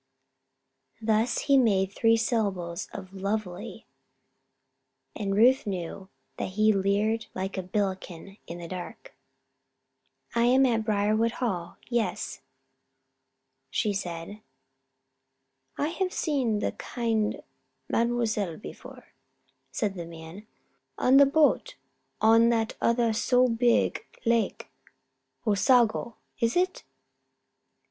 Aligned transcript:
He 0.99 1.05
thus 1.05 1.47
made 1.47 1.93
three 1.93 2.17
syllables 2.17 2.87
of 2.91 3.13
"lovely" 3.13 3.85
and 5.15 5.35
Ruth 5.37 5.67
knew 5.67 6.09
that 6.37 6.53
he 6.57 6.73
leered 6.73 7.27
like 7.35 7.55
a 7.55 7.61
Billiken 7.61 8.37
in 8.47 8.57
the 8.57 8.67
dark. 8.67 9.13
"I 10.33 10.45
am 10.45 10.65
at 10.65 10.83
Briarwood 10.85 11.33
Hall 11.33 11.77
yes," 11.87 12.41
she 13.69 13.93
said. 13.93 14.41
"I 15.77 15.89
have 15.89 16.11
seen 16.13 16.61
the 16.61 16.71
kind 16.71 17.43
Mademoiselle 17.87 18.57
before," 18.57 19.05
said 19.71 19.93
the 19.93 20.07
man. 20.07 20.47
"On 20.97 21.17
the 21.17 21.27
boat 21.27 21.75
on 22.19 22.49
that 22.49 22.75
other 22.81 23.13
so 23.13 23.47
beeg 23.47 24.03
lake 24.25 24.67
Osago, 25.45 26.15
is 26.39 26.55
it?" 26.55 26.81